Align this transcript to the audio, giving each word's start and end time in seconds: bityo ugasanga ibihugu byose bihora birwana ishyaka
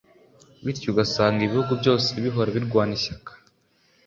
bityo 0.63 0.87
ugasanga 0.91 1.39
ibihugu 1.43 1.71
byose 1.81 2.07
bihora 2.23 2.49
birwana 2.57 2.93
ishyaka 2.97 3.31